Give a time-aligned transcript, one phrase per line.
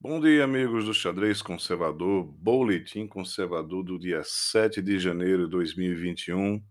[0.00, 6.64] Bom dia, amigos do Xadrez Conservador, Boletim Conservador do dia 7 de janeiro de 2021,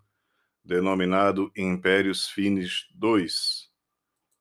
[0.64, 3.28] denominado Impérios Finis II,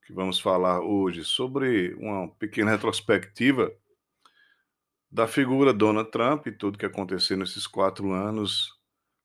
[0.07, 3.73] que vamos falar hoje sobre uma pequena retrospectiva
[5.11, 8.73] da figura Donald Trump e tudo que aconteceu nesses quatro anos,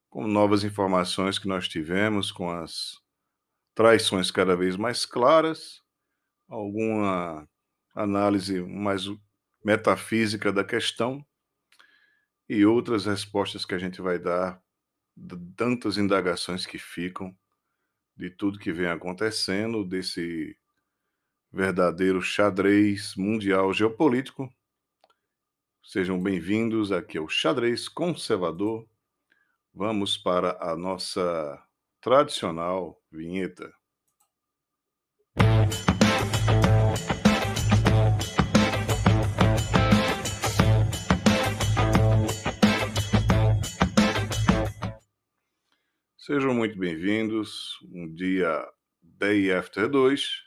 [0.10, 3.00] com novas informações que nós tivemos, com as
[3.76, 5.84] traições cada vez mais claras,
[6.50, 7.48] alguma
[7.94, 9.06] análise mais
[9.64, 11.26] metafísica da questão
[12.50, 14.62] e outras respostas que a gente vai dar,
[15.16, 17.36] de tantas indagações que ficam
[18.16, 20.58] de tudo que vem acontecendo, desse
[21.52, 24.50] verdadeiro xadrez mundial geopolítico.
[25.84, 28.88] Sejam bem-vindos aqui ao Xadrez Conservador.
[29.74, 31.62] Vamos para a nossa
[32.00, 33.81] tradicional vinheta.
[46.32, 47.78] Sejam muito bem-vindos.
[47.92, 48.66] Um dia
[49.02, 50.42] Day After 2,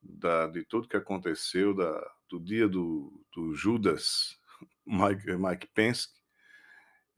[0.00, 4.40] da, de tudo que aconteceu, da, do dia do, do Judas,
[4.86, 6.08] Mike, Mike Pence,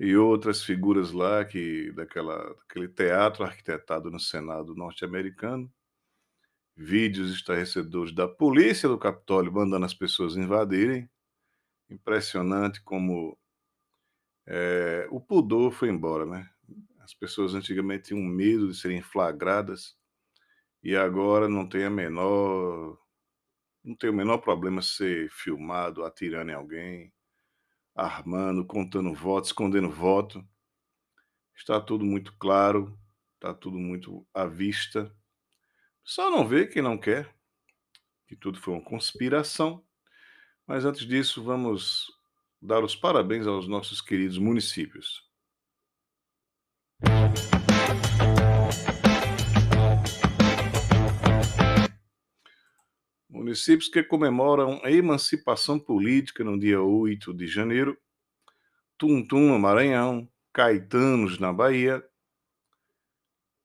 [0.01, 5.73] e outras figuras lá que daquela, daquele teatro arquitetado no Senado norte-americano.
[6.77, 11.09] Vídeos estarrecedores da polícia do Capitólio mandando as pessoas invadirem.
[11.89, 13.39] Impressionante como
[14.45, 16.51] é, o pudor foi embora, né?
[17.07, 19.97] As pessoas antigamente tinham medo de serem flagradas
[20.83, 22.99] e agora não tem a menor
[23.85, 27.13] não tem o menor problema ser filmado atirando em alguém,
[27.95, 30.45] armando, contando votos, escondendo voto.
[31.55, 32.99] Está tudo muito claro,
[33.35, 35.15] está tudo muito à vista.
[36.03, 37.33] Só não vê quem não quer,
[38.27, 39.87] que tudo foi uma conspiração.
[40.67, 42.09] Mas antes disso, vamos
[42.61, 45.26] dar os parabéns aos nossos queridos municípios.
[53.47, 57.97] Municípios que comemoram a emancipação política no dia 8 de janeiro:
[58.99, 62.05] Tuntum, no Maranhão, Caetanos, na Bahia,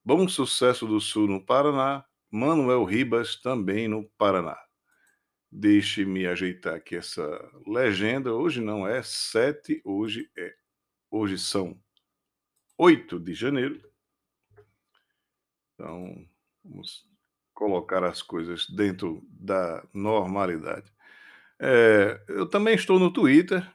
[0.04, 4.56] Bom Sucesso do Sul, no Paraná, Manuel Ribas, também no Paraná.
[5.50, 7.26] Deixe-me ajeitar aqui essa
[7.66, 8.32] legenda.
[8.32, 10.54] Hoje não é sete, hoje é.
[11.10, 11.76] Hoje são
[12.78, 13.82] 8 de janeiro.
[15.74, 16.24] Então,
[16.62, 17.04] vamos
[17.54, 20.90] colocar as coisas dentro da normalidade.
[21.60, 23.66] É, eu também estou no Twitter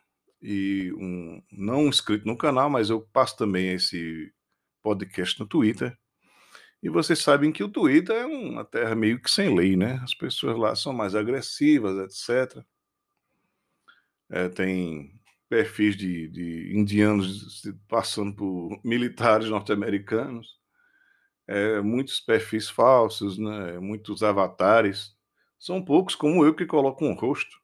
[0.41, 4.31] e um, não inscrito no canal, mas eu passo também esse
[4.83, 5.97] podcast no Twitter.
[6.81, 9.99] E vocês sabem que o Twitter é uma terra meio que sem lei, né?
[10.03, 11.97] As pessoas lá são mais agressivas,
[12.29, 12.63] etc.
[14.29, 15.17] É, tem
[15.49, 20.56] perfis de, de indianos passando por militares norte-americanos,
[21.47, 25.15] é, muitos perfis falsos, né, muitos avatares.
[25.59, 27.57] São poucos como eu que coloco um rosto.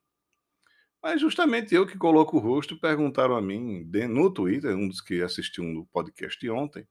[1.02, 5.22] Mas justamente eu que coloco o rosto perguntaram a mim no Twitter, um dos que
[5.22, 6.88] assistiu no podcast ontem,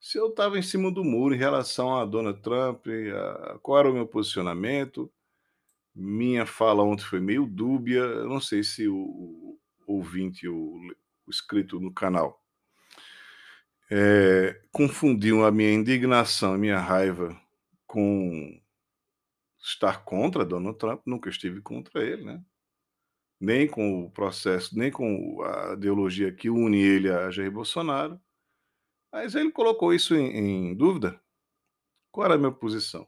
[0.00, 3.90] se eu estava em cima do muro em relação a Donald Trump, a, qual era
[3.90, 5.12] o meu posicionamento.
[5.94, 10.76] Minha fala ontem foi meio dúbia, eu não sei se o, ouvinte, o,
[11.26, 12.40] o no canal,
[13.90, 17.40] é, confundiu a minha indignação, a minha raiva
[17.86, 18.60] com
[19.58, 22.42] estar contra Donald Trump, nunca estive contra ele, né?
[23.40, 28.20] Nem com o processo, nem com a ideologia que une ele a Jair Bolsonaro.
[29.12, 31.20] Mas ele colocou isso em, em dúvida.
[32.10, 33.06] Qual era a minha posição?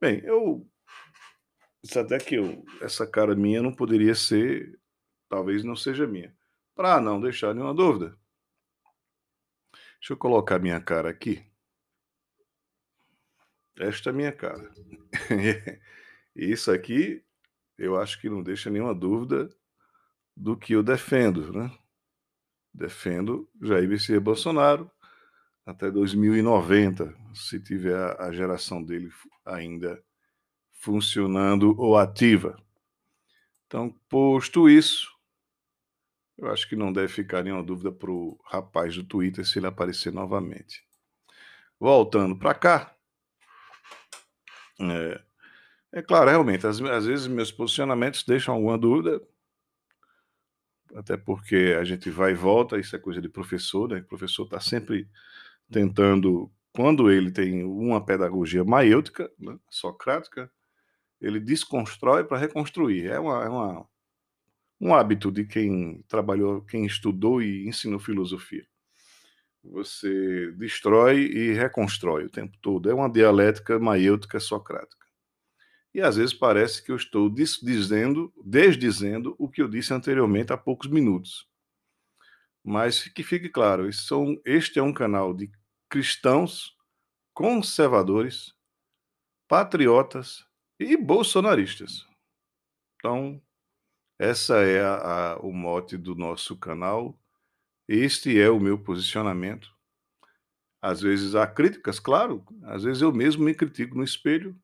[0.00, 0.66] Bem, eu
[1.82, 4.78] disse até que eu, essa cara minha não poderia ser
[5.28, 6.34] talvez não seja minha.
[6.74, 8.16] Para não deixar nenhuma dúvida.
[10.00, 11.44] Deixa eu colocar minha cara aqui.
[13.78, 14.70] Esta é minha cara.
[16.34, 17.24] Isso aqui,
[17.76, 19.48] eu acho que não deixa nenhuma dúvida
[20.36, 21.70] do que eu defendo, né?
[22.72, 24.90] Defendo Jair Messias Bolsonaro
[25.66, 29.10] até 2090, se tiver a geração dele
[29.44, 30.02] ainda
[30.72, 32.56] funcionando ou ativa.
[33.66, 35.10] Então, posto isso,
[36.38, 39.66] eu acho que não deve ficar nenhuma dúvida para o rapaz do Twitter se ele
[39.66, 40.84] aparecer novamente.
[41.78, 42.96] Voltando para cá.
[44.80, 45.20] É,
[45.92, 49.20] é, claro, realmente, às, às vezes meus posicionamentos deixam alguma dúvida,
[50.94, 53.98] até porque a gente vai e volta, isso é coisa de professor, né?
[53.98, 55.08] O professor está sempre
[55.70, 60.50] tentando, quando ele tem uma pedagogia maêutica, né, socrática,
[61.20, 63.06] ele desconstrói para reconstruir.
[63.10, 63.88] É uma, é uma
[64.80, 68.66] um hábito de quem trabalhou, quem estudou e ensinou filosofia.
[69.64, 72.88] Você destrói e reconstrói o tempo todo.
[72.88, 75.06] É uma dialética maiêutica socrática.
[75.92, 80.56] E às vezes parece que eu estou dizendo, desdizendo o que eu disse anteriormente há
[80.56, 81.48] poucos minutos.
[82.62, 83.88] Mas que fique claro,
[84.44, 85.50] este é um canal de
[85.88, 86.76] cristãos
[87.34, 88.52] conservadores,
[89.48, 90.44] patriotas
[90.78, 92.04] e bolsonaristas.
[92.96, 93.40] Então,
[94.18, 97.18] essa é a, a, o mote do nosso canal.
[97.88, 99.72] Este é o meu posicionamento.
[100.80, 104.56] Às vezes há críticas, claro, às vezes eu mesmo me critico no espelho.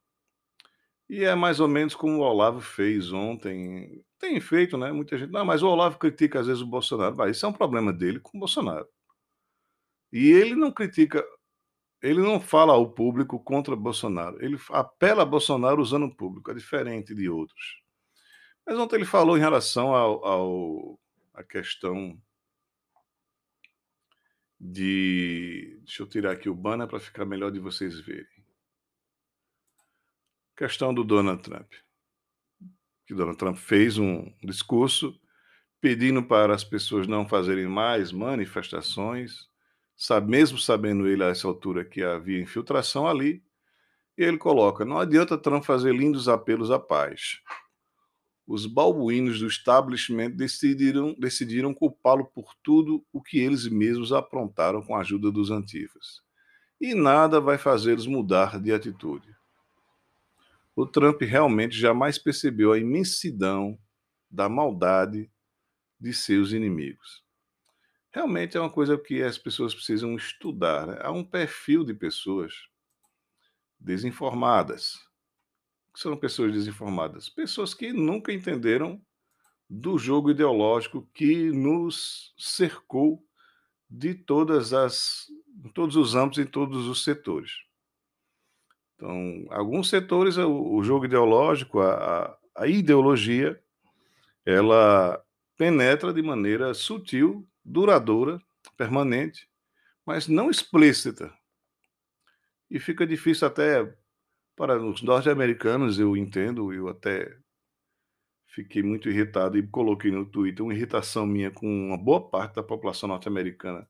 [1.09, 4.05] E é mais ou menos como o Olavo fez ontem.
[4.19, 4.91] Tem feito, né?
[4.93, 5.31] Muita gente.
[5.33, 7.15] Não, mas o Olavo critica às vezes o Bolsonaro.
[7.15, 8.89] Vai, isso é um problema dele com o Bolsonaro.
[10.13, 11.25] E ele não critica
[12.05, 16.55] ele não fala ao público contra Bolsonaro, ele apela a Bolsonaro usando o público, é
[16.55, 17.83] diferente de outros.
[18.67, 21.01] Mas ontem ele falou em relação ao, ao
[21.35, 22.21] a questão
[24.59, 25.79] de.
[25.85, 28.45] Deixa eu tirar aqui o banner para ficar melhor de vocês verem.
[30.57, 31.73] Questão do Donald Trump.
[33.07, 35.21] Que Donald Trump fez um discurso
[35.81, 39.49] pedindo para as pessoas não fazerem mais manifestações
[39.97, 43.43] sabe, mesmo sabendo ele a essa altura que havia infiltração ali,
[44.17, 47.41] e ele coloca: não adianta Trump fazer lindos apelos à paz.
[48.47, 54.95] Os balbuínos do establishment decidiram, decidiram culpá-lo por tudo o que eles mesmos aprontaram com
[54.95, 56.23] a ajuda dos antifas.
[56.81, 59.35] E nada vai fazê-los mudar de atitude.
[60.77, 63.79] O Trump realmente jamais percebeu a imensidão
[64.31, 65.31] da maldade
[65.99, 67.25] de seus inimigos
[68.15, 70.87] realmente é uma coisa que as pessoas precisam estudar.
[70.87, 70.99] Né?
[71.03, 72.53] Há um perfil de pessoas
[73.79, 74.95] desinformadas.
[75.95, 77.29] São pessoas desinformadas?
[77.29, 79.01] Pessoas que nunca entenderam
[79.69, 83.25] do jogo ideológico que nos cercou
[83.89, 85.27] de todas as
[85.65, 87.53] em todos os âmbitos em todos os setores.
[88.97, 93.61] Então, alguns setores o, o jogo ideológico, a, a ideologia,
[94.45, 95.25] ela
[95.57, 98.41] penetra de maneira sutil duradoura,
[98.77, 99.49] permanente,
[100.05, 101.33] mas não explícita.
[102.71, 103.97] E fica difícil até
[104.57, 107.37] para os norte-americanos, eu entendo, eu até
[108.49, 112.63] fiquei muito irritado e coloquei no Twitter uma irritação minha com uma boa parte da
[112.63, 113.89] população norte-americana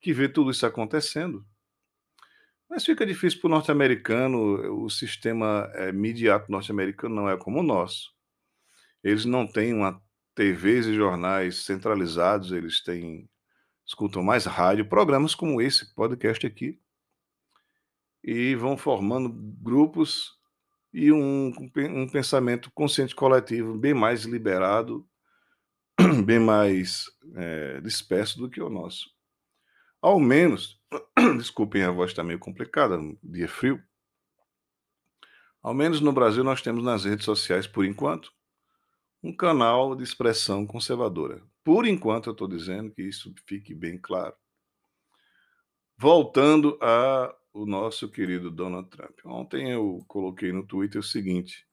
[0.00, 1.44] que vê tudo isso acontecendo.
[2.68, 7.62] Mas fica difícil para o norte-americano, o sistema é, midiático norte-americano não é como o
[7.62, 8.12] nosso.
[9.02, 10.00] Eles não têm uma
[10.34, 13.28] TVs e jornais centralizados, eles têm
[13.86, 16.78] escutam mais rádio, programas como esse podcast aqui,
[18.22, 20.38] e vão formando grupos
[20.92, 25.06] e um, um pensamento consciente coletivo bem mais liberado,
[26.24, 27.04] bem mais
[27.36, 29.10] é, disperso do que o nosso.
[30.00, 30.80] Ao menos,
[31.36, 33.82] desculpem, a voz está meio complicada, dia frio.
[35.62, 38.32] Ao menos no Brasil nós temos nas redes sociais, por enquanto,
[39.22, 41.42] um canal de expressão conservadora.
[41.64, 44.34] Por enquanto, eu estou dizendo que isso fique bem claro.
[45.98, 49.18] Voltando a o nosso querido Donald Trump.
[49.24, 51.66] Ontem eu coloquei no Twitter o seguinte: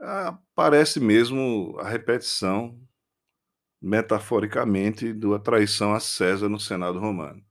[0.00, 2.80] ah, parece mesmo a repetição,
[3.80, 7.44] metaforicamente, da traição a César no Senado Romano.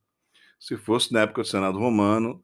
[0.60, 2.44] Se fosse na época do Senado Romano,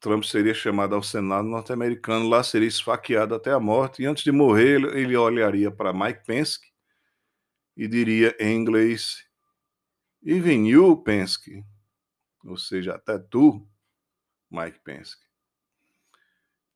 [0.00, 4.30] Trump seria chamado ao Senado norte-americano, lá seria esfaqueado até a morte, e antes de
[4.30, 6.60] morrer, ele olharia para Mike Pence
[7.76, 9.24] e diria em inglês:
[10.22, 11.64] Even you, Pence,
[12.44, 13.66] ou seja, até tu,
[14.50, 15.16] Mike Pence.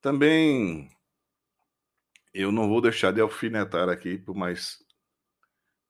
[0.01, 0.91] Também
[2.33, 4.85] eu não vou deixar de alfinetar aqui, por mais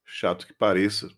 [0.05, 1.11] chato que pareça,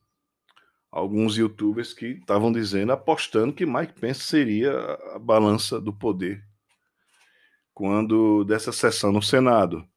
[0.91, 4.73] alguns youtubers que estavam dizendo, apostando que Mike Pence seria
[5.15, 6.45] a balança do poder
[7.73, 9.89] quando dessa sessão no Senado,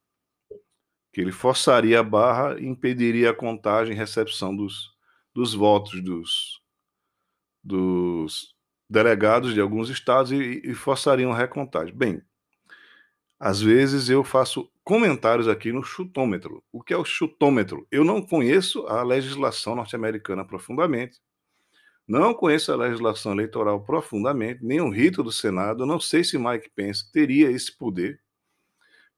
[1.12, 4.96] que ele forçaria a barra e impediria a contagem e recepção dos,
[5.34, 6.62] dos votos dos,
[7.62, 8.53] dos
[8.94, 11.96] delegados de alguns estados e, e forçariam a recontagem.
[11.96, 12.22] Bem,
[13.40, 16.64] às vezes eu faço comentários aqui no chutômetro.
[16.72, 17.88] O que é o chutômetro?
[17.92, 21.20] Eu não conheço a legislação norte-americana profundamente,
[22.08, 25.86] não conheço a legislação eleitoral profundamente, nem o rito do Senado.
[25.86, 28.22] não sei se Mike Pence teria esse poder.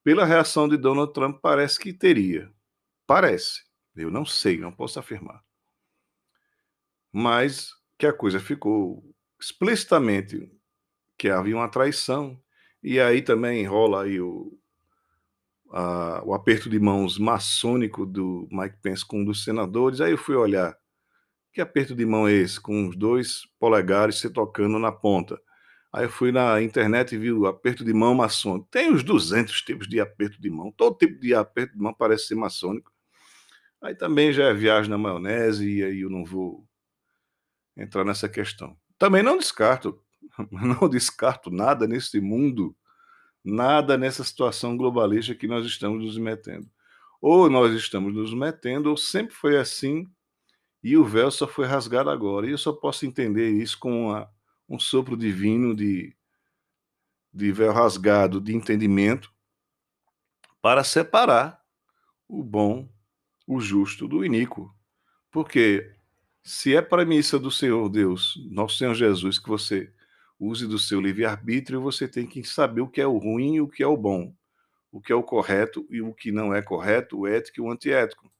[0.03, 2.49] Pela reação de Donald Trump, parece que teria.
[3.05, 3.63] Parece.
[3.95, 5.43] Eu não sei, não posso afirmar.
[7.11, 10.51] Mas que a coisa ficou explicitamente
[11.17, 12.39] que havia uma traição,
[12.83, 14.57] e aí também rola aí o,
[15.71, 20.01] a, o aperto de mãos maçônico do Mike Pence com um dos senadores.
[20.01, 20.77] Aí eu fui olhar
[21.55, 25.39] que aperto de mão é esse, com os dois polegares se tocando na ponta.
[25.91, 28.67] Aí eu fui na internet e vi o aperto de mão maçônico.
[28.69, 30.69] Tem os 200 tipos de aperto de mão.
[30.73, 32.91] Todo tipo de aperto de mão parece ser maçônico.
[33.81, 36.67] Aí também já é viagem na maionese e aí eu não vou
[37.77, 38.75] entrar nessa questão.
[38.97, 39.99] Também não descarto,
[40.51, 42.75] não descarto nada nesse mundo,
[43.43, 46.69] nada nessa situação globalista que nós estamos nos metendo.
[47.21, 50.07] Ou nós estamos nos metendo, ou sempre foi assim,
[50.83, 52.47] e o véu só foi rasgado agora.
[52.47, 54.29] E eu só posso entender isso com uma
[54.67, 56.15] um sopro divino de,
[57.33, 59.31] de véu rasgado de entendimento
[60.61, 61.61] para separar
[62.27, 62.89] o bom,
[63.45, 64.73] o justo do iníquo.
[65.29, 65.95] Porque
[66.45, 69.91] se é premissa do Senhor Deus, nosso Senhor Jesus, que você
[70.39, 73.67] use do seu livre-arbítrio, você tem que saber o que é o ruim e o
[73.67, 74.31] que é o bom,
[74.91, 77.71] o que é o correto e o que não é correto, o ético e o
[77.71, 78.31] antiético.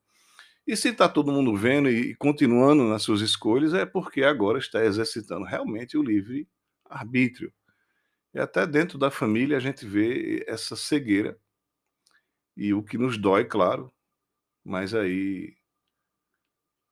[0.68, 4.86] E se está todo mundo vendo e continuando nas suas escolhas, é porque agora está
[4.86, 6.48] exercitando realmente o livre
[6.88, 7.52] arbítrio.
[8.36, 11.40] E até dentro da família a gente vê essa cegueira.
[12.56, 13.92] E o que nos dói, claro,
[14.64, 15.56] mas aí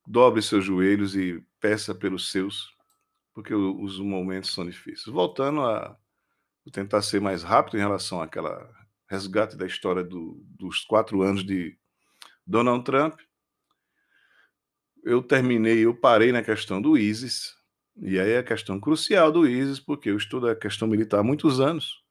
[0.06, 2.76] dobre seus joelhos e peça pelos seus,
[3.34, 5.06] porque os momentos são difíceis.
[5.06, 5.98] Voltando a
[6.72, 8.70] tentar ser mais rápido em relação àquela
[9.08, 11.78] resgate da história do, dos quatro anos de
[12.46, 13.20] Donald Trump,
[15.04, 17.56] eu terminei, eu parei na questão do ISIS,
[17.98, 21.24] e aí é a questão crucial do ISIS, porque eu estudo a questão militar há
[21.24, 22.04] muitos anos.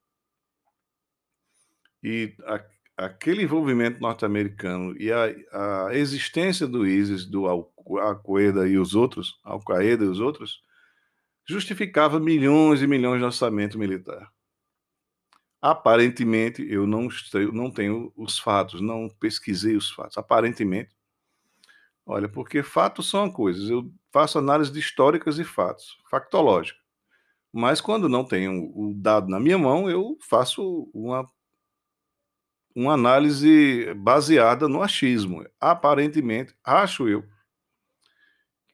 [2.03, 2.65] E a,
[3.05, 10.05] aquele envolvimento norte-americano e a, a, existência do ISIS, do Al-Qaeda e os outros, Al-Qaeda
[10.05, 10.63] e os outros,
[11.47, 14.31] justificava milhões e milhões de orçamento militar.
[15.61, 17.09] Aparentemente, eu não,
[17.53, 20.19] não tenho os fatos, não pesquisei os fatos.
[20.19, 20.91] Aparentemente,
[22.05, 23.69] Olha, porque fatos são coisas.
[23.71, 26.79] Eu faço análise de históricas e fatos, factológica.
[27.53, 31.29] Mas quando não tenho o dado na minha mão, eu faço uma,
[32.75, 35.45] uma análise baseada no achismo.
[35.61, 37.25] Aparentemente, acho eu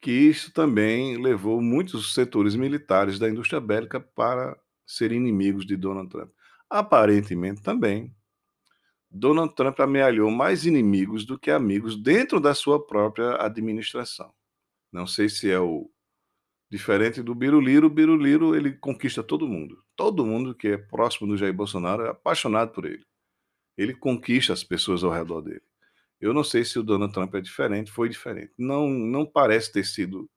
[0.00, 6.08] que isso também levou muitos setores militares da indústria bélica para serem inimigos de Donald
[6.08, 6.30] Trump.
[6.70, 8.14] Aparentemente também
[9.10, 14.32] Donald Trump amealhou mais inimigos do que amigos dentro da sua própria administração.
[14.92, 15.90] Não sei se é o
[16.70, 19.82] diferente do Biruliro, Biruliro ele conquista todo mundo.
[19.96, 23.04] Todo mundo que é próximo do Jair Bolsonaro é apaixonado por ele.
[23.78, 25.62] Ele conquista as pessoas ao redor dele.
[26.20, 28.52] Eu não sei se o Donald Trump é diferente, foi diferente.
[28.58, 30.28] Não, não parece ter sido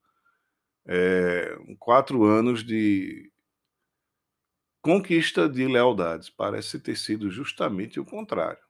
[0.85, 3.31] é, quatro anos de
[4.79, 6.29] conquista de lealdades.
[6.29, 8.61] Parece ter sido justamente o contrário.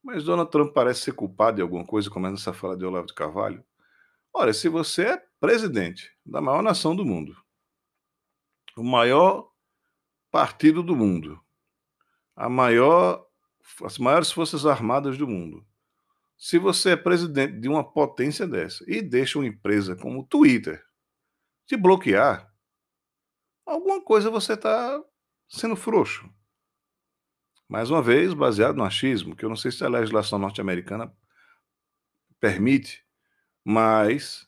[0.00, 3.14] Mas Donald Trump parece ser culpado de alguma coisa, começa essa fala de Olavo de
[3.14, 3.64] Carvalho.
[4.32, 7.34] Olha, se você é presidente da maior nação do mundo,
[8.76, 9.50] o maior
[10.30, 11.40] partido do mundo,
[12.36, 13.26] a maior,
[13.84, 15.66] as maiores forças armadas do mundo,
[16.36, 20.84] se você é presidente de uma potência dessa e deixa uma empresa como o Twitter
[21.66, 22.52] te bloquear,
[23.64, 25.02] alguma coisa você está
[25.48, 26.28] sendo frouxo.
[27.68, 31.10] Mais uma vez, baseado no achismo, que eu não sei se a legislação norte-americana
[32.38, 33.02] permite,
[33.64, 34.46] mas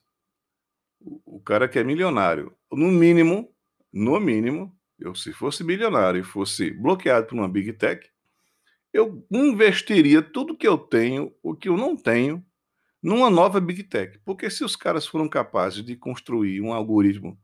[1.00, 3.54] o cara que é milionário, no mínimo,
[3.92, 8.10] no mínimo, eu se fosse milionário e fosse bloqueado por uma big tech,
[8.92, 12.44] eu investiria tudo que eu tenho, o que eu não tenho,
[13.02, 14.18] numa nova big tech.
[14.24, 17.38] Porque se os caras foram capazes de construir um algoritmo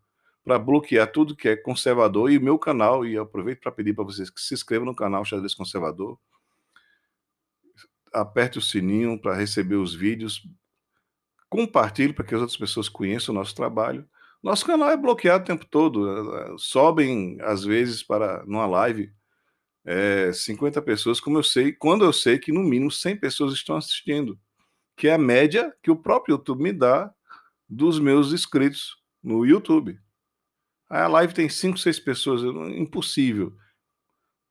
[0.45, 4.05] para bloquear tudo que é conservador e o meu canal, e aproveito para pedir para
[4.05, 6.19] vocês que se inscrevam no canal Xadrez Conservador,
[8.13, 10.43] aperte o sininho para receber os vídeos,
[11.49, 14.09] compartilhe para que as outras pessoas conheçam o nosso trabalho.
[14.43, 19.13] Nosso canal é bloqueado o tempo todo, eh, sobem às vezes para numa live
[19.85, 23.77] é, 50 pessoas, como eu sei, quando eu sei que no mínimo 100 pessoas estão
[23.77, 24.39] assistindo,
[24.97, 27.13] que é a média que o próprio YouTube me dá
[27.69, 29.99] dos meus inscritos no YouTube.
[30.89, 32.43] A live tem cinco, seis pessoas,
[32.77, 33.57] impossível.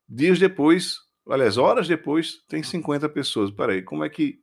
[0.10, 3.52] Dias depois, aliás, horas depois, tem 50 pessoas.
[3.52, 4.42] Peraí, como é que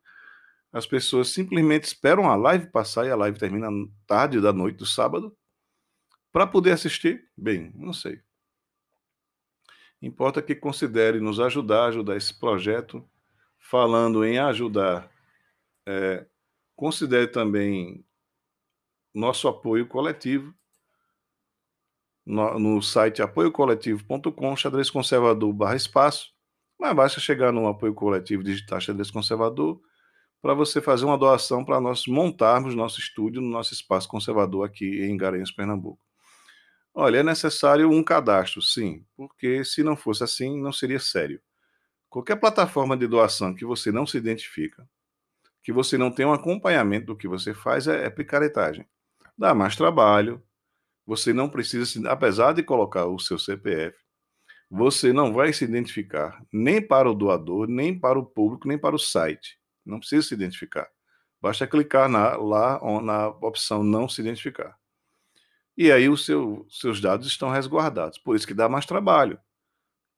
[0.72, 3.68] as pessoas simplesmente esperam a live passar e a live termina
[4.06, 5.36] tarde da noite do sábado
[6.30, 7.28] para poder assistir?
[7.36, 8.20] Bem, não sei.
[10.00, 13.08] Importa que considere nos ajudar, ajudar esse projeto.
[13.58, 15.10] Falando em ajudar,
[15.86, 16.26] é,
[16.76, 18.04] considere também
[19.12, 20.54] nosso apoio coletivo
[22.24, 26.32] no, no site apoiocoletivo.com, xadrez conservador barra espaço.
[26.78, 29.80] Mas basta chegar no apoio coletivo digital xadrez conservador
[30.40, 35.02] para você fazer uma doação para nós montarmos nosso estúdio no nosso espaço conservador aqui
[35.04, 36.00] em Garanhuns, Pernambuco.
[36.94, 41.40] Olha, é necessário um cadastro, sim, porque se não fosse assim, não seria sério.
[42.08, 44.88] Qualquer plataforma de doação que você não se identifica,
[45.62, 48.86] que você não tem um acompanhamento do que você faz, é, é picaretagem.
[49.36, 50.42] Dá mais trabalho,
[51.06, 53.96] você não precisa, apesar de colocar o seu CPF,
[54.70, 58.94] você não vai se identificar nem para o doador, nem para o público, nem para
[58.94, 59.57] o site.
[59.88, 60.88] Não precisa se identificar.
[61.40, 64.78] Basta clicar na, lá na opção não se identificar.
[65.76, 68.18] E aí os seu, seus dados estão resguardados.
[68.18, 69.38] Por isso que dá mais trabalho.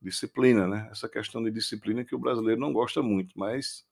[0.01, 0.89] Disciplina, né?
[0.91, 3.85] Essa questão de disciplina que o brasileiro não gosta muito, mas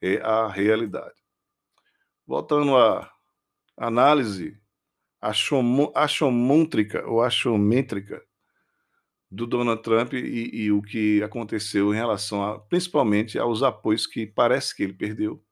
[0.00, 1.14] é a realidade.
[2.26, 3.08] Voltando à
[3.76, 4.60] análise
[5.94, 8.20] achomôntrica ou achométrica
[9.32, 14.26] do Donald Trump e, e, o que aconteceu em relação, a, principalmente, aos apoios que
[14.26, 15.42] parece que ele perdeu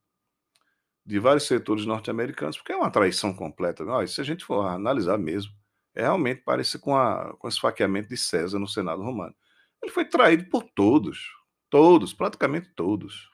[1.03, 3.83] de vários setores norte-americanos, porque é uma traição completa.
[3.83, 5.51] Não, se a gente for analisar mesmo,
[5.95, 9.33] é realmente parece com, a, com o esfaqueamento de César no Senado romano.
[9.81, 11.31] Ele foi traído por todos,
[11.67, 13.31] todos, praticamente todos.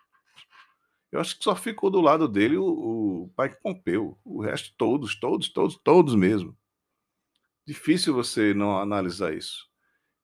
[1.12, 2.66] Eu acho que só ficou do lado dele o,
[3.25, 4.18] o pai que Pompeu.
[4.24, 6.58] O resto, todos, todos, todos, todos mesmo.
[7.66, 9.66] Difícil você não analisar isso.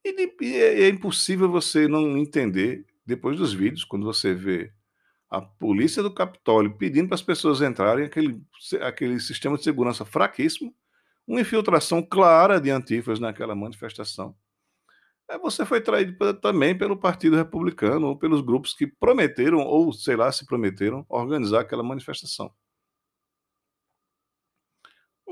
[0.06, 4.72] E, é, é impossível você não entender, depois dos vídeos, quando você vê
[5.30, 8.40] a polícia do Capitólio pedindo para as pessoas entrarem, aquele,
[8.82, 10.74] aquele sistema de segurança fraquíssimo,
[11.28, 14.36] uma infiltração clara de antifas naquela manifestação.
[15.30, 20.16] É, você foi traído também pelo Partido Republicano ou pelos grupos que prometeram, ou sei
[20.16, 22.54] lá, se prometeram, organizar aquela manifestação.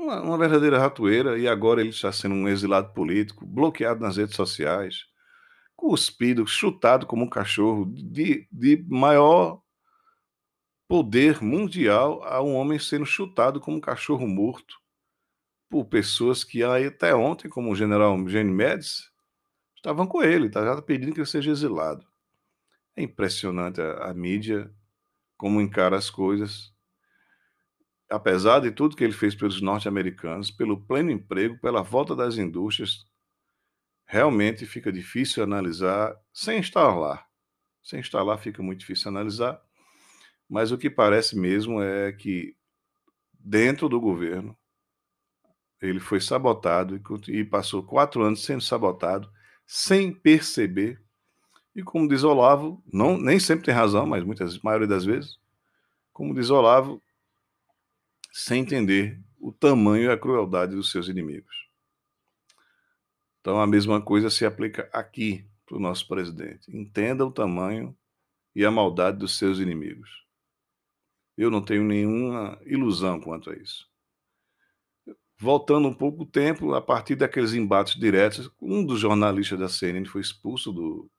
[0.02, 4.34] Uma, uma verdadeira ratoeira, e agora ele está sendo um exilado político, bloqueado nas redes
[4.34, 5.06] sociais,
[5.76, 9.62] cuspido, chutado como um cachorro, de, de maior
[10.88, 14.74] poder mundial a um homem sendo chutado como um cachorro morto
[15.70, 19.04] por pessoas que até ontem, como o general Gene Médici,
[19.76, 22.04] estavam com ele, estavam tá pedindo que ele seja exilado.
[22.96, 24.68] É impressionante a, a mídia,
[25.36, 26.72] como encara as coisas.
[28.12, 33.06] Apesar de tudo que ele fez pelos norte-americanos, pelo pleno emprego, pela volta das indústrias,
[34.04, 37.26] realmente fica difícil analisar sem estar lá.
[37.82, 39.58] Sem estar lá fica muito difícil analisar,
[40.46, 42.54] mas o que parece mesmo é que
[43.32, 44.54] dentro do governo
[45.80, 49.32] ele foi sabotado e passou quatro anos sendo sabotado
[49.66, 51.02] sem perceber.
[51.74, 55.38] E como diz Olavo, não, nem sempre tem razão, mas muitas, maioria das vezes,
[56.12, 57.02] como diz Olavo,
[58.32, 61.68] sem entender o tamanho e a crueldade dos seus inimigos.
[63.40, 66.74] Então a mesma coisa se aplica aqui para o nosso presidente.
[66.76, 67.96] Entenda o tamanho
[68.54, 70.10] e a maldade dos seus inimigos.
[71.36, 73.92] Eu não tenho nenhuma ilusão quanto a isso
[75.42, 80.04] voltando um pouco o tempo, a partir daqueles embates diretos, um dos jornalistas da CNN
[80.06, 81.10] foi expulso do,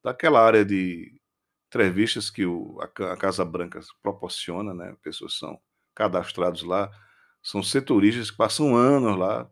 [0.00, 1.12] daquela área de
[1.66, 4.96] entrevistas que o, a, a, Casa Branca proporciona, né?
[5.02, 5.60] Pessoas são
[5.94, 6.90] cadastrados lá,
[7.42, 9.48] são setoristas que passam anos lá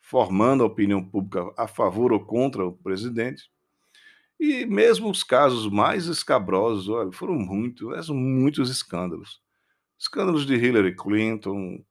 [0.00, 3.50] formando a opinião pública a favor ou contra o presidente.
[4.38, 9.40] E mesmo os casos mais escabrosos, olha, foram muitos, muitos escândalos.
[9.98, 11.82] Escândalos de Hillary Clinton,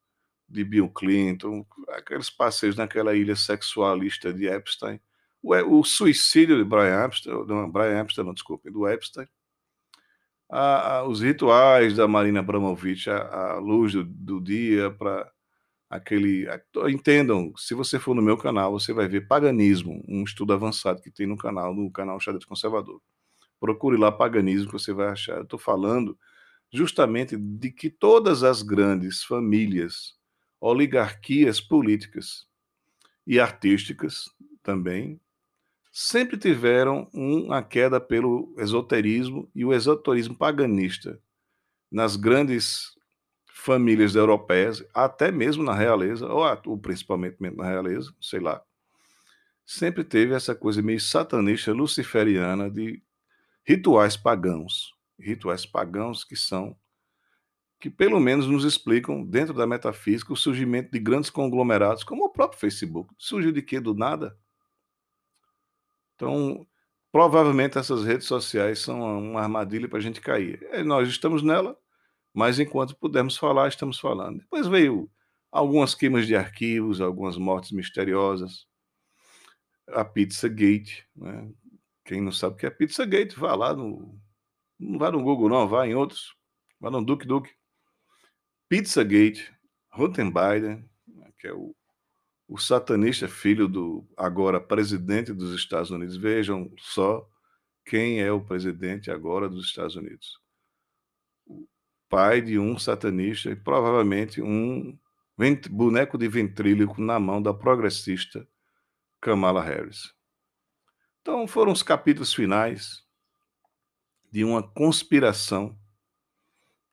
[0.47, 4.99] de Bill Clinton, aqueles passeios naquela ilha sexualista de Epstein,
[5.41, 9.27] o, o suicídio de Brian Epstein, não, Brian Epstein, não, desculpe, do Epstein,
[10.51, 15.31] a, a, os rituais da Marina Abramovic, a, a luz do, do dia para
[15.89, 16.45] aquele.
[16.89, 21.09] entendam, se você for no meu canal, você vai ver paganismo, um estudo avançado que
[21.09, 23.01] tem no canal, no canal Xadrez Conservador.
[23.61, 25.37] Procure lá paganismo que você vai achar.
[25.37, 26.17] Eu estou falando
[26.73, 30.15] justamente de que todas as grandes famílias
[30.59, 32.45] oligarquias políticas
[33.25, 34.25] e artísticas
[34.61, 35.19] também
[35.91, 41.19] sempre tiveram uma queda pelo esoterismo e o esoterismo paganista
[41.91, 42.95] nas grandes
[43.53, 48.63] famílias europeias, até mesmo na realeza, ou, ou principalmente na realeza, sei lá,
[49.65, 53.03] sempre teve essa coisa meio satanista, luciferiana de
[53.65, 56.75] rituais pagãos, rituais pagãos que são
[57.79, 62.29] que pelo menos nos explicam, dentro da metafísica, o surgimento de grandes conglomerados, como o
[62.29, 63.11] próprio Facebook.
[63.17, 63.79] Surgiu de quê?
[63.79, 64.37] Do nada?
[66.21, 66.67] Então,
[67.11, 70.61] provavelmente essas redes sociais são uma armadilha para a gente cair.
[70.71, 71.75] E nós estamos nela,
[72.31, 74.37] mas enquanto pudermos falar, estamos falando.
[74.37, 75.09] Depois veio
[75.51, 78.67] algumas queimas de arquivos, algumas mortes misteriosas,
[79.87, 81.49] a Pizzagate, né?
[82.05, 84.15] Quem não sabe o que é Pizzagate, vá lá no.
[84.79, 86.35] Não vá no Google, não, vá em outros.
[86.79, 87.51] Vá no Duke Duke.
[88.69, 89.51] Pizzagate,
[89.97, 90.87] Hunter Biden,
[91.39, 91.75] que é o,
[92.51, 96.17] o satanista filho do agora presidente dos Estados Unidos.
[96.17, 97.25] Vejam só
[97.85, 100.37] quem é o presidente agora dos Estados Unidos.
[101.47, 101.65] O
[102.09, 104.99] pai de um satanista e provavelmente um
[105.69, 108.45] boneco de ventríloco na mão da progressista
[109.21, 110.13] Kamala Harris.
[111.21, 113.01] Então foram os capítulos finais
[114.29, 115.79] de uma conspiração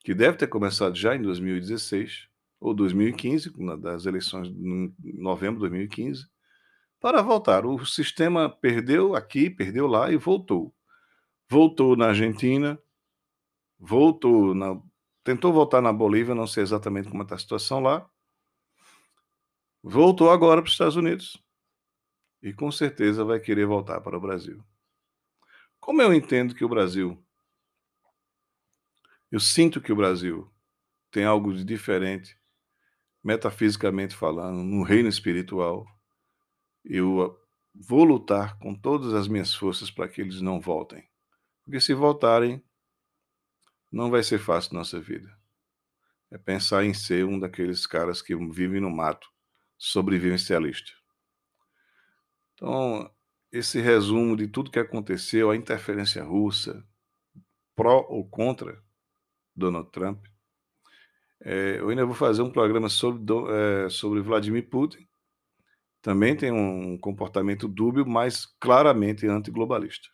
[0.05, 2.28] que deve ter começado já em 2016
[2.61, 6.29] ou 2015, das eleições de novembro de 2015,
[7.01, 7.65] para voltar.
[7.65, 10.75] O sistema perdeu aqui, perdeu lá e voltou.
[11.49, 12.79] Voltou na Argentina,
[13.79, 14.81] voltou na.
[15.25, 18.09] Tentou voltar na Bolívia, não sei exatamente como está a situação lá.
[19.83, 21.43] Voltou agora para os Estados Unidos.
[22.43, 24.63] E com certeza vai querer voltar para o Brasil.
[25.81, 27.23] Como eu entendo que o Brasil.
[29.31, 30.51] Eu sinto que o Brasil
[31.11, 32.38] tem algo de diferente,
[33.29, 35.87] metafisicamente falando, no reino espiritual.
[36.83, 37.39] Eu
[37.75, 41.07] vou lutar com todas as minhas forças para que eles não voltem.
[41.63, 42.65] Porque se voltarem,
[43.93, 45.31] não vai ser fácil nossa vida.
[46.31, 49.29] É pensar em ser um daqueles caras que vivem no mato,
[49.77, 50.93] sobrevivencialista.
[52.55, 53.15] Então,
[53.53, 56.83] esse resumo de tudo que aconteceu, a interferência russa,
[57.77, 58.83] pró ou contra
[59.55, 60.25] Donald Trump,
[61.45, 65.07] é, eu ainda vou fazer um programa sobre, é, sobre Vladimir Putin.
[66.03, 70.09] Também tem um comportamento dúbio, mas claramente antiglobalista.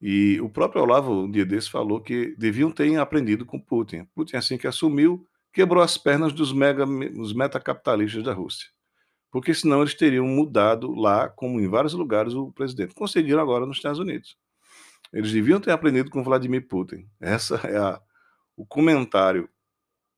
[0.00, 4.04] E o próprio Olavo, um dia desse, falou que deviam ter aprendido com Putin.
[4.14, 8.68] Putin, assim que assumiu, quebrou as pernas dos, mega, dos metacapitalistas da Rússia.
[9.30, 12.94] Porque senão eles teriam mudado lá, como em vários lugares, o presidente.
[12.94, 14.36] Conseguiram agora nos Estados Unidos.
[15.12, 17.08] Eles deviam ter aprendido com Vladimir Putin.
[17.20, 18.00] Essa é a,
[18.56, 19.48] o comentário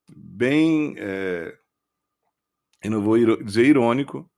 [0.08, 1.58] bem, é,
[2.82, 4.30] eu não vou dizer irônico,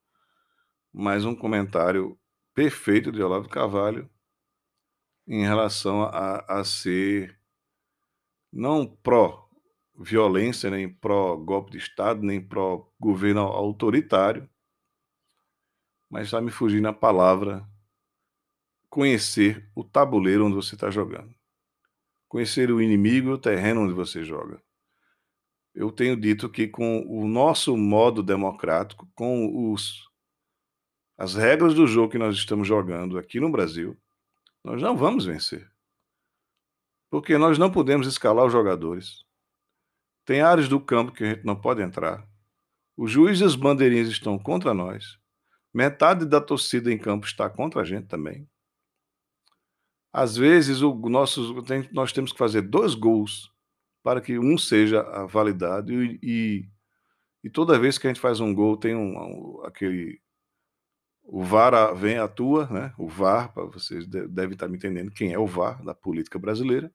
[0.92, 2.18] mas um comentário
[2.54, 4.10] perfeito de Olavo Carvalho
[5.26, 7.38] em relação a, a ser
[8.52, 14.48] não pró-violência, nem pró-golpe de Estado, nem pró-governo autoritário,
[16.10, 17.64] mas está me fugindo a palavra
[18.88, 21.32] conhecer o tabuleiro onde você está jogando.
[22.28, 24.60] Conhecer o inimigo e o terreno onde você joga.
[25.74, 30.08] Eu tenho dito que com o nosso modo democrático, com os,
[31.16, 33.96] as regras do jogo que nós estamos jogando aqui no Brasil,
[34.64, 35.70] nós não vamos vencer.
[37.10, 39.24] Porque nós não podemos escalar os jogadores.
[40.24, 42.26] Tem áreas do campo que a gente não pode entrar.
[42.96, 45.18] Os juízes e os bandeirinhas estão contra nós.
[45.72, 48.48] Metade da torcida em campo está contra a gente também.
[50.12, 51.54] Às vezes, o nosso,
[51.92, 53.52] nós temos que fazer dois gols
[54.02, 56.68] para que um seja validado e, e,
[57.44, 60.20] e toda vez que a gente faz um gol tem um, um aquele
[61.32, 62.92] o VAR vem atua, né?
[62.98, 66.92] O VAR, para vocês devem estar me entendendo quem é o VAR da política brasileira.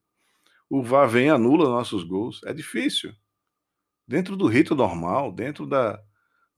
[0.70, 2.42] O VAR vem anula nossos gols.
[2.44, 3.14] É difícil.
[4.06, 5.94] Dentro do rito normal, dentro da,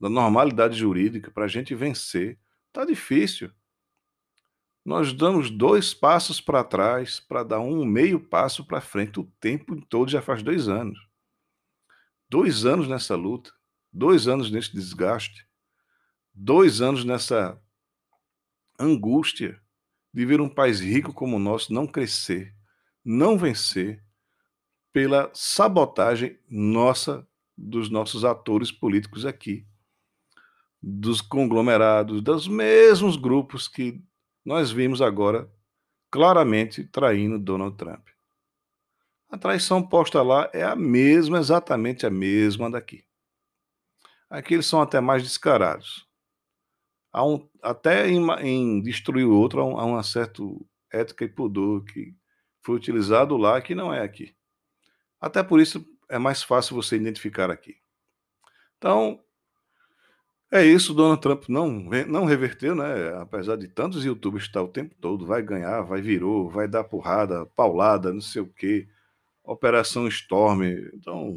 [0.00, 2.36] da normalidade jurídica, para a gente vencer,
[2.72, 3.48] tá difícil.
[4.88, 9.20] Nós damos dois passos para trás para dar um meio passo para frente.
[9.20, 10.98] O tempo todo já faz dois anos.
[12.26, 13.52] Dois anos nessa luta,
[13.92, 15.46] dois anos nesse desgaste,
[16.32, 17.60] dois anos nessa
[18.80, 19.60] angústia
[20.10, 22.56] de ver um país rico como o nosso não crescer,
[23.04, 24.02] não vencer
[24.90, 29.66] pela sabotagem nossa dos nossos atores políticos aqui,
[30.82, 34.02] dos conglomerados, dos mesmos grupos que
[34.48, 35.46] nós vimos agora
[36.10, 38.08] claramente traindo Donald Trump.
[39.28, 43.04] A traição posta lá é a mesma, exatamente a mesma daqui.
[44.30, 46.08] Aqui eles são até mais descarados
[47.14, 50.42] um, até em, em, destruir o outro, há, um, há uma certa
[50.90, 52.14] ética e pudor que
[52.62, 54.34] foi utilizado lá que não é aqui.
[55.20, 57.76] Até por isso é mais fácil você identificar aqui.
[58.78, 59.22] Então,
[60.50, 61.68] é isso, Donald Trump não,
[62.06, 63.14] não reverteu, né?
[63.20, 67.46] Apesar de tantos youtubers estar o tempo todo, vai ganhar, vai virou, vai dar porrada,
[67.46, 68.88] paulada, não sei o quê,
[69.44, 70.62] Operação Storm,
[70.94, 71.34] então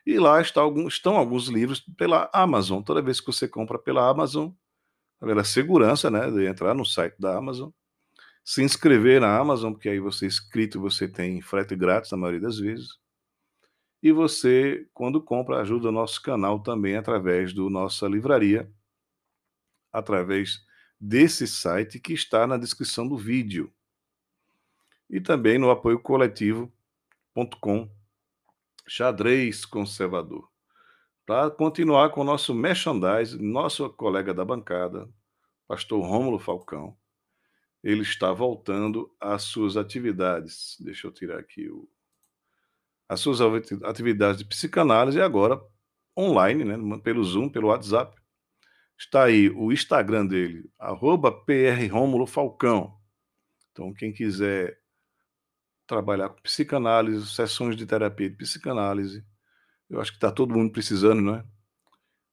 [0.04, 2.82] E lá está algum, estão alguns livros pela Amazon.
[2.82, 4.50] Toda vez que você compra pela Amazon,
[5.18, 7.70] pela segurança né, de entrar no site da Amazon,
[8.44, 12.40] se inscrever na Amazon, porque aí você é inscrito, você tem frete grátis na maioria
[12.40, 12.88] das vezes.
[14.02, 18.70] E você, quando compra, ajuda o nosso canal também através do nossa livraria,
[19.92, 20.60] através
[21.00, 23.72] desse site que está na descrição do vídeo.
[25.08, 27.90] E também no apoio coletivo.com,
[28.86, 30.48] xadrez conservador.
[31.24, 35.08] Para continuar com o nosso merchandise, nosso colega da bancada,
[35.66, 36.96] pastor Rômulo Falcão,
[37.82, 40.76] ele está voltando às suas atividades.
[40.80, 41.88] Deixa eu tirar aqui o
[43.08, 43.40] as suas
[43.84, 45.58] atividades de psicanálise agora
[46.16, 48.17] online, né, pelo Zoom, pelo WhatsApp.
[48.98, 51.32] Está aí o Instagram dele, arroba
[52.26, 52.98] Falcão.
[53.70, 54.80] Então, quem quiser
[55.86, 59.24] trabalhar com psicanálise, sessões de terapia de psicanálise,
[59.88, 61.44] eu acho que está todo mundo precisando, não é?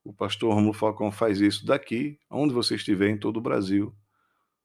[0.04, 3.96] O pastor Romulo Falcão faz isso daqui, onde você estiver, em todo o Brasil.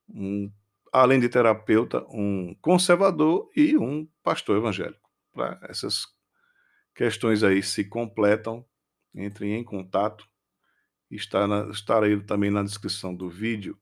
[0.09, 0.53] Um,
[0.93, 6.07] além de terapeuta, um conservador e um pastor evangélico para essas
[6.95, 8.65] questões aí se completam,
[9.15, 10.29] entrem em contato.
[11.11, 13.79] Está na, estarei também na descrição do vídeo.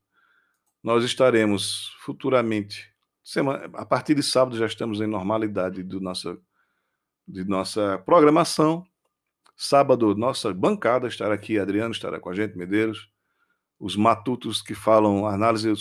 [0.83, 2.91] Nós estaremos futuramente,
[3.23, 6.39] semana, a partir de sábado já estamos em normalidade do nossa,
[7.27, 8.87] de nossa programação.
[9.57, 13.11] Sábado, nossa bancada estará aqui, Adriano estará com a gente, Medeiros.
[13.79, 15.73] Os matutos que falam análise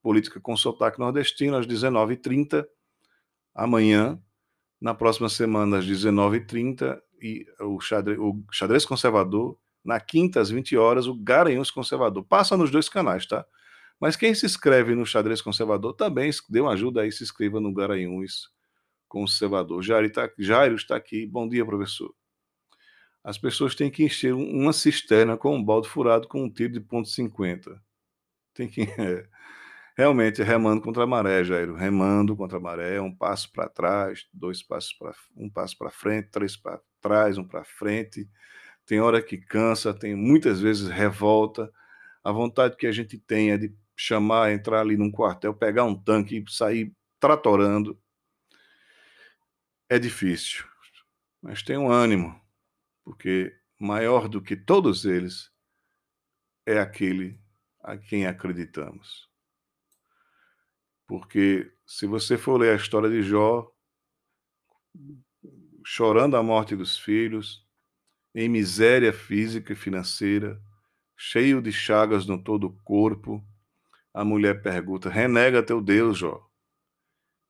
[0.00, 2.64] política com sotaque nordestino às 19h30.
[3.52, 4.22] Amanhã,
[4.80, 9.58] na próxima semana, às 19h30, e o xadrez, o xadrez conservador.
[9.86, 12.24] Na quinta, às 20 horas, o Garanhuns Conservador.
[12.24, 13.46] Passa nos dois canais, tá?
[14.00, 17.72] Mas quem se inscreve no xadrez conservador também dê uma ajuda aí, se inscreva no
[17.72, 18.50] Garanhuns
[19.08, 19.82] Conservador.
[19.82, 21.26] Jairo está, Jairo está aqui.
[21.26, 22.14] Bom dia, professor.
[23.24, 26.80] As pessoas têm que encher uma cisterna com um balde furado com um tiro de
[26.80, 27.80] ponto .50.
[28.52, 28.82] Tem que...
[28.98, 29.26] É
[29.96, 34.62] realmente remando contra a maré, Jairo, remando contra a maré, um passo para trás, dois
[34.62, 38.28] passos para um passo para frente, três para trás, um para frente.
[38.86, 41.72] Tem hora que cansa, tem muitas vezes revolta.
[42.22, 45.94] A vontade que a gente tem é de chamar, entrar ali num quartel, pegar um
[45.94, 48.00] tanque e sair tratorando.
[49.88, 50.64] É difícil,
[51.42, 52.40] mas tem um ânimo,
[53.04, 55.50] porque maior do que todos eles
[56.64, 57.40] é aquele
[57.80, 59.28] a quem acreditamos.
[61.06, 63.70] Porque se você for ler a história de Jó,
[65.84, 67.65] chorando a morte dos filhos,
[68.36, 70.62] em miséria física e financeira,
[71.16, 73.44] cheio de chagas no todo o corpo,
[74.14, 76.48] a mulher pergunta: renega teu Deus, Jó.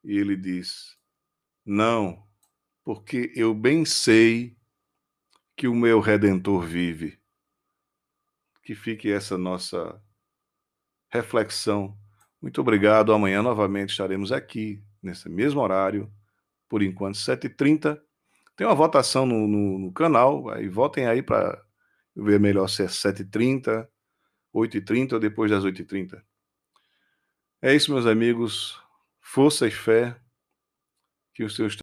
[0.02, 0.96] E ele diz:
[1.64, 2.26] Não,
[2.82, 4.56] porque eu bem sei
[5.54, 7.20] que o meu redentor vive.
[8.62, 10.00] Que fique essa nossa
[11.10, 11.98] reflexão
[12.46, 13.12] muito obrigado.
[13.12, 16.12] Amanhã novamente estaremos aqui, nesse mesmo horário,
[16.68, 18.00] por enquanto, 7h30.
[18.56, 21.62] Tem uma votação no, no, no canal, aí votem aí para
[22.16, 23.86] ver melhor se é 7h30,
[24.54, 26.22] 8h30 ou depois das 8h30.
[27.60, 28.80] É isso, meus amigos.
[29.20, 30.18] Força e fé.
[31.34, 31.74] Que os seus